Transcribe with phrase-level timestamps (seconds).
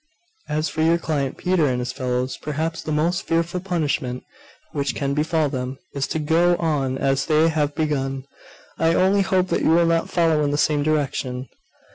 [0.49, 4.23] As for your client Peter and his fellows, perhaps the most fearful punishment
[4.71, 8.25] which can befall them, is to go on as they have begun.
[8.79, 11.49] I only hope that you will not follow in the same direction.